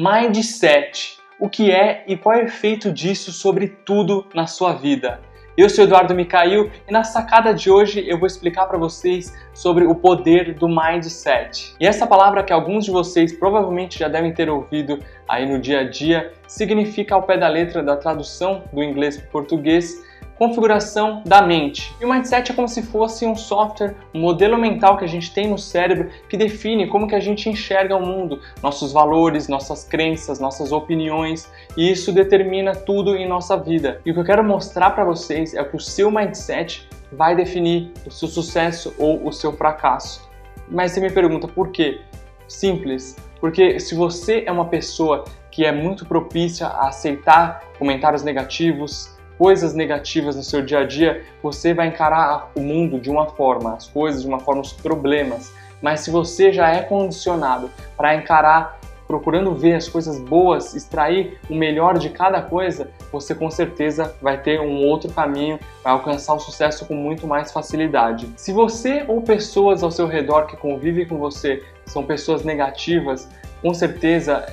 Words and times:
Mindset. 0.00 1.18
O 1.40 1.48
que 1.48 1.72
é 1.72 2.04
e 2.06 2.16
qual 2.16 2.36
é 2.36 2.42
o 2.42 2.46
efeito 2.46 2.92
disso 2.92 3.32
sobre 3.32 3.66
tudo 3.84 4.24
na 4.32 4.46
sua 4.46 4.74
vida? 4.74 5.20
Eu 5.56 5.68
sou 5.68 5.82
Eduardo 5.82 6.14
Micail 6.14 6.70
e 6.86 6.92
na 6.92 7.02
sacada 7.02 7.52
de 7.52 7.68
hoje 7.68 8.08
eu 8.08 8.16
vou 8.16 8.28
explicar 8.28 8.66
para 8.66 8.78
vocês 8.78 9.34
sobre 9.52 9.86
o 9.86 9.96
poder 9.96 10.54
do 10.54 10.68
mindset. 10.68 11.74
E 11.80 11.84
essa 11.84 12.06
palavra 12.06 12.44
que 12.44 12.52
alguns 12.52 12.84
de 12.84 12.92
vocês 12.92 13.32
provavelmente 13.32 13.98
já 13.98 14.06
devem 14.06 14.32
ter 14.32 14.48
ouvido 14.48 15.00
aí 15.28 15.50
no 15.50 15.58
dia 15.58 15.80
a 15.80 15.90
dia 15.90 16.32
significa 16.46 17.16
ao 17.16 17.24
pé 17.24 17.36
da 17.36 17.48
letra 17.48 17.82
da 17.82 17.96
tradução 17.96 18.62
do 18.72 18.84
inglês 18.84 19.16
para 19.16 19.26
o 19.26 19.30
português 19.32 20.00
configuração 20.38 21.20
da 21.26 21.42
mente. 21.42 21.92
E 22.00 22.04
o 22.04 22.10
mindset 22.10 22.52
é 22.52 22.54
como 22.54 22.68
se 22.68 22.80
fosse 22.80 23.26
um 23.26 23.34
software, 23.34 23.96
um 24.14 24.20
modelo 24.20 24.56
mental 24.56 24.96
que 24.96 25.04
a 25.04 25.08
gente 25.08 25.34
tem 25.34 25.48
no 25.48 25.58
cérebro 25.58 26.08
que 26.28 26.36
define 26.36 26.86
como 26.86 27.08
que 27.08 27.14
a 27.16 27.20
gente 27.20 27.48
enxerga 27.48 27.96
o 27.96 28.06
mundo, 28.06 28.40
nossos 28.62 28.92
valores, 28.92 29.48
nossas 29.48 29.84
crenças, 29.84 30.38
nossas 30.38 30.70
opiniões, 30.70 31.50
e 31.76 31.90
isso 31.90 32.12
determina 32.12 32.72
tudo 32.72 33.16
em 33.16 33.26
nossa 33.26 33.56
vida. 33.56 34.00
E 34.06 34.10
o 34.12 34.14
que 34.14 34.20
eu 34.20 34.24
quero 34.24 34.44
mostrar 34.44 34.92
para 34.92 35.04
vocês 35.04 35.54
é 35.54 35.64
que 35.64 35.76
o 35.76 35.80
seu 35.80 36.10
mindset 36.10 36.88
vai 37.10 37.34
definir 37.34 37.90
o 38.06 38.10
seu 38.10 38.28
sucesso 38.28 38.94
ou 38.96 39.26
o 39.26 39.32
seu 39.32 39.52
fracasso. 39.52 40.28
Mas 40.68 40.92
você 40.92 41.00
me 41.00 41.10
pergunta 41.10 41.48
por 41.48 41.70
quê? 41.70 42.00
Simples, 42.46 43.16
porque 43.40 43.80
se 43.80 43.94
você 43.94 44.44
é 44.46 44.52
uma 44.52 44.66
pessoa 44.66 45.24
que 45.50 45.64
é 45.64 45.72
muito 45.72 46.06
propícia 46.06 46.68
a 46.68 46.88
aceitar 46.88 47.64
comentários 47.78 48.22
negativos, 48.22 49.17
coisas 49.38 49.72
negativas 49.72 50.34
no 50.36 50.42
seu 50.42 50.60
dia 50.60 50.80
a 50.80 50.84
dia, 50.84 51.24
você 51.42 51.72
vai 51.72 51.86
encarar 51.86 52.50
o 52.54 52.60
mundo 52.60 52.98
de 52.98 53.08
uma 53.08 53.26
forma, 53.26 53.74
as 53.74 53.86
coisas 53.86 54.22
de 54.22 54.28
uma 54.28 54.40
forma, 54.40 54.60
os 54.60 54.72
problemas. 54.72 55.52
Mas 55.80 56.00
se 56.00 56.10
você 56.10 56.52
já 56.52 56.68
é 56.70 56.82
condicionado 56.82 57.70
para 57.96 58.16
encarar 58.16 58.78
procurando 59.08 59.54
ver 59.54 59.72
as 59.72 59.88
coisas 59.88 60.20
boas, 60.20 60.74
extrair 60.74 61.38
o 61.48 61.54
melhor 61.54 61.98
de 61.98 62.10
cada 62.10 62.42
coisa, 62.42 62.90
você 63.10 63.34
com 63.34 63.50
certeza 63.50 64.14
vai 64.20 64.36
ter 64.36 64.60
um 64.60 64.84
outro 64.84 65.10
caminho, 65.10 65.58
vai 65.82 65.94
alcançar 65.94 66.34
o 66.34 66.38
sucesso 66.38 66.84
com 66.84 66.94
muito 66.94 67.26
mais 67.26 67.50
facilidade. 67.50 68.28
Se 68.36 68.52
você 68.52 69.06
ou 69.08 69.22
pessoas 69.22 69.82
ao 69.82 69.90
seu 69.90 70.06
redor 70.06 70.42
que 70.42 70.58
convivem 70.58 71.08
com 71.08 71.16
você 71.16 71.64
são 71.86 72.04
pessoas 72.04 72.44
negativas, 72.44 73.26
com 73.62 73.72
certeza 73.72 74.44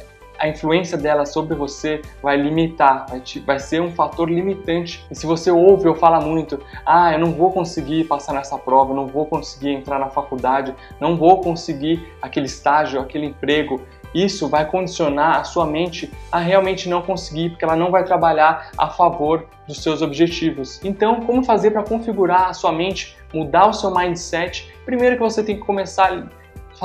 a 0.45 0.49
influência 0.49 0.97
dela 0.97 1.25
sobre 1.25 1.55
você 1.55 2.01
vai 2.21 2.37
limitar, 2.37 3.07
vai, 3.09 3.19
te, 3.19 3.39
vai 3.39 3.59
ser 3.59 3.81
um 3.81 3.91
fator 3.91 4.29
limitante. 4.29 5.03
E 5.09 5.15
se 5.15 5.25
você 5.25 5.49
ouve 5.49 5.87
ou 5.87 5.95
fala 5.95 6.21
muito, 6.21 6.61
ah, 6.85 7.11
eu 7.13 7.19
não 7.19 7.31
vou 7.31 7.51
conseguir 7.51 8.05
passar 8.05 8.33
nessa 8.33 8.57
prova, 8.57 8.93
não 8.93 9.07
vou 9.07 9.25
conseguir 9.25 9.69
entrar 9.69 9.99
na 9.99 10.09
faculdade, 10.09 10.73
não 10.99 11.17
vou 11.17 11.41
conseguir 11.41 12.13
aquele 12.21 12.45
estágio, 12.45 13.01
aquele 13.01 13.25
emprego, 13.25 13.81
isso 14.13 14.47
vai 14.47 14.65
condicionar 14.65 15.39
a 15.39 15.43
sua 15.43 15.65
mente 15.65 16.09
a 16.31 16.39
realmente 16.39 16.87
não 16.87 17.01
conseguir, 17.01 17.49
porque 17.49 17.65
ela 17.65 17.75
não 17.75 17.91
vai 17.91 18.05
trabalhar 18.05 18.71
a 18.77 18.87
favor 18.87 19.45
dos 19.67 19.83
seus 19.83 20.01
objetivos. 20.01 20.79
Então, 20.85 21.21
como 21.21 21.43
fazer 21.43 21.71
para 21.71 21.83
configurar 21.83 22.49
a 22.49 22.53
sua 22.53 22.71
mente, 22.71 23.17
mudar 23.33 23.67
o 23.67 23.73
seu 23.73 23.93
mindset? 23.93 24.73
Primeiro 24.85 25.17
que 25.17 25.21
você 25.21 25.43
tem 25.43 25.57
que 25.57 25.65
começar 25.65 26.29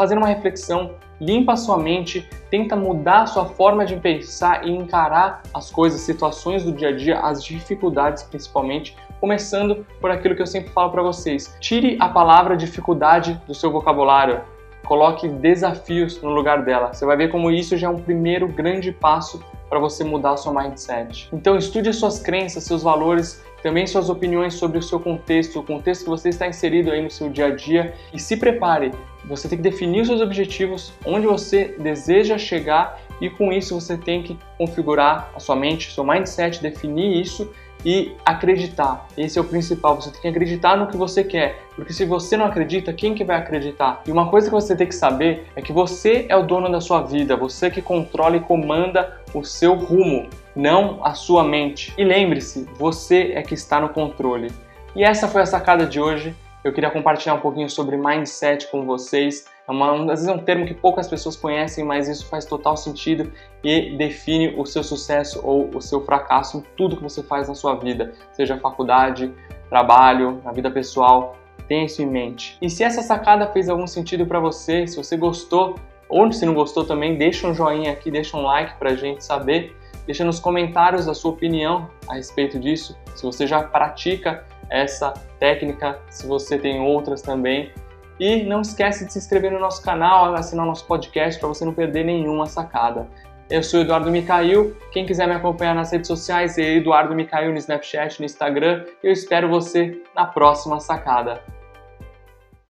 fazendo 0.00 0.16
uma 0.16 0.28
reflexão 0.28 0.92
limpa 1.20 1.52
a 1.52 1.56
sua 1.56 1.76
mente, 1.76 2.26
tenta 2.50 2.74
mudar 2.74 3.24
a 3.24 3.26
sua 3.26 3.44
forma 3.44 3.84
de 3.84 3.96
pensar 3.96 4.66
e 4.66 4.70
encarar 4.70 5.42
as 5.52 5.70
coisas, 5.70 6.00
situações 6.00 6.64
do 6.64 6.72
dia 6.72 6.88
a 6.88 6.96
dia, 6.96 7.20
as 7.20 7.44
dificuldades 7.44 8.22
principalmente, 8.22 8.96
começando 9.20 9.84
por 10.00 10.10
aquilo 10.10 10.34
que 10.34 10.40
eu 10.40 10.46
sempre 10.46 10.70
falo 10.70 10.90
para 10.90 11.02
vocês. 11.02 11.54
Tire 11.60 11.98
a 12.00 12.08
palavra 12.08 12.56
dificuldade 12.56 13.38
do 13.46 13.54
seu 13.54 13.70
vocabulário. 13.70 14.40
Coloque 14.86 15.28
desafios 15.28 16.22
no 16.22 16.30
lugar 16.30 16.64
dela. 16.64 16.94
Você 16.94 17.04
vai 17.04 17.18
ver 17.18 17.28
como 17.28 17.50
isso 17.50 17.76
já 17.76 17.88
é 17.88 17.90
um 17.90 18.00
primeiro 18.00 18.48
grande 18.48 18.90
passo 18.92 19.44
para 19.68 19.78
você 19.78 20.02
mudar 20.02 20.38
seu 20.38 20.54
mindset. 20.54 21.28
Então 21.30 21.58
estude 21.58 21.90
as 21.90 21.96
suas 21.96 22.18
crenças, 22.18 22.64
seus 22.64 22.82
valores, 22.82 23.44
também 23.62 23.86
suas 23.86 24.08
opiniões 24.08 24.54
sobre 24.54 24.78
o 24.78 24.82
seu 24.82 24.98
contexto, 24.98 25.60
o 25.60 25.62
contexto 25.62 26.04
que 26.04 26.10
você 26.10 26.30
está 26.30 26.48
inserido 26.48 26.90
aí 26.90 27.02
no 27.02 27.10
seu 27.10 27.28
dia 27.28 27.48
a 27.48 27.54
dia 27.54 27.92
e 28.14 28.18
se 28.18 28.38
prepare 28.38 28.92
você 29.24 29.48
tem 29.48 29.58
que 29.58 29.62
definir 29.62 30.06
seus 30.06 30.20
objetivos, 30.20 30.92
onde 31.04 31.26
você 31.26 31.74
deseja 31.78 32.38
chegar 32.38 33.00
e 33.20 33.28
com 33.28 33.52
isso 33.52 33.78
você 33.78 33.96
tem 33.96 34.22
que 34.22 34.38
configurar 34.56 35.30
a 35.34 35.40
sua 35.40 35.54
mente, 35.54 35.92
seu 35.92 36.04
mindset, 36.04 36.60
definir 36.62 37.20
isso 37.20 37.52
e 37.84 38.12
acreditar. 38.24 39.06
Esse 39.16 39.38
é 39.38 39.42
o 39.42 39.44
principal. 39.44 39.96
Você 39.96 40.10
tem 40.10 40.20
que 40.20 40.28
acreditar 40.28 40.76
no 40.76 40.86
que 40.86 40.96
você 40.96 41.24
quer, 41.24 41.62
porque 41.74 41.92
se 41.92 42.04
você 42.04 42.36
não 42.36 42.46
acredita, 42.46 42.92
quem 42.92 43.14
que 43.14 43.24
vai 43.24 43.36
acreditar? 43.36 44.02
E 44.06 44.12
uma 44.12 44.28
coisa 44.28 44.48
que 44.48 44.54
você 44.54 44.76
tem 44.76 44.86
que 44.86 44.94
saber 44.94 45.46
é 45.56 45.62
que 45.62 45.72
você 45.72 46.26
é 46.28 46.36
o 46.36 46.42
dono 46.42 46.70
da 46.70 46.80
sua 46.80 47.02
vida, 47.02 47.36
você 47.36 47.70
que 47.70 47.82
controla 47.82 48.36
e 48.36 48.40
comanda 48.40 49.20
o 49.32 49.44
seu 49.44 49.74
rumo, 49.74 50.28
não 50.54 51.04
a 51.04 51.14
sua 51.14 51.44
mente. 51.44 51.92
E 51.96 52.04
lembre-se, 52.04 52.66
você 52.78 53.32
é 53.34 53.42
que 53.42 53.54
está 53.54 53.80
no 53.80 53.88
controle. 53.88 54.50
E 54.94 55.04
essa 55.04 55.28
foi 55.28 55.42
a 55.42 55.46
sacada 55.46 55.86
de 55.86 56.00
hoje. 56.00 56.34
Eu 56.62 56.72
queria 56.74 56.90
compartilhar 56.90 57.34
um 57.34 57.40
pouquinho 57.40 57.70
sobre 57.70 57.96
mindset 57.96 58.66
com 58.70 58.84
vocês. 58.84 59.46
É 59.66 59.72
uma, 59.72 59.94
às 59.94 60.20
vezes 60.20 60.28
é 60.28 60.32
um 60.32 60.44
termo 60.44 60.66
que 60.66 60.74
poucas 60.74 61.08
pessoas 61.08 61.34
conhecem, 61.34 61.84
mas 61.84 62.06
isso 62.06 62.26
faz 62.26 62.44
total 62.44 62.76
sentido 62.76 63.32
e 63.64 63.96
define 63.96 64.54
o 64.58 64.66
seu 64.66 64.82
sucesso 64.82 65.40
ou 65.42 65.70
o 65.74 65.80
seu 65.80 66.04
fracasso 66.04 66.58
em 66.58 66.64
tudo 66.76 66.96
que 66.96 67.02
você 67.02 67.22
faz 67.22 67.48
na 67.48 67.54
sua 67.54 67.76
vida, 67.76 68.12
seja 68.32 68.58
faculdade, 68.58 69.32
trabalho, 69.70 70.42
na 70.44 70.52
vida 70.52 70.70
pessoal. 70.70 71.36
Tenha 71.66 71.86
isso 71.86 72.02
em 72.02 72.06
mente. 72.06 72.58
E 72.60 72.68
se 72.68 72.84
essa 72.84 73.00
sacada 73.00 73.46
fez 73.46 73.68
algum 73.68 73.86
sentido 73.86 74.26
para 74.26 74.40
você, 74.40 74.86
se 74.86 74.96
você 74.96 75.16
gostou 75.16 75.76
ou 76.08 76.30
se 76.30 76.44
não 76.44 76.52
gostou 76.52 76.84
também, 76.84 77.16
deixa 77.16 77.46
um 77.46 77.54
joinha 77.54 77.92
aqui, 77.92 78.10
deixa 78.10 78.36
um 78.36 78.42
like 78.42 78.74
para 78.74 78.90
a 78.90 78.96
gente 78.96 79.24
saber. 79.24 79.76
Deixa 80.04 80.24
nos 80.24 80.40
comentários 80.40 81.08
a 81.08 81.14
sua 81.14 81.30
opinião 81.30 81.88
a 82.08 82.14
respeito 82.14 82.58
disso. 82.58 82.98
Se 83.14 83.22
você 83.22 83.46
já 83.46 83.62
pratica 83.62 84.44
essa 84.70 85.12
técnica, 85.38 85.98
se 86.08 86.26
você 86.26 86.56
tem 86.56 86.80
outras 86.80 87.20
também. 87.20 87.72
E 88.18 88.44
não 88.44 88.60
esquece 88.60 89.06
de 89.06 89.12
se 89.12 89.18
inscrever 89.18 89.50
no 89.50 89.58
nosso 89.58 89.82
canal, 89.82 90.34
assinar 90.34 90.64
o 90.64 90.68
nosso 90.68 90.86
podcast 90.86 91.40
para 91.40 91.48
você 91.48 91.64
não 91.64 91.72
perder 91.74 92.04
nenhuma 92.04 92.46
sacada. 92.46 93.08
Eu 93.48 93.62
sou 93.62 93.80
Eduardo 93.80 94.10
Micail. 94.10 94.76
Quem 94.92 95.04
quiser 95.04 95.26
me 95.26 95.34
acompanhar 95.34 95.74
nas 95.74 95.90
redes 95.90 96.06
sociais 96.06 96.56
é 96.56 96.76
Eduardo 96.76 97.14
Micail 97.14 97.50
no 97.50 97.58
Snapchat, 97.58 98.20
no 98.20 98.26
Instagram. 98.26 98.84
Eu 99.02 99.10
espero 99.10 99.48
você 99.48 100.00
na 100.14 100.24
próxima 100.24 100.78
sacada. 100.78 101.42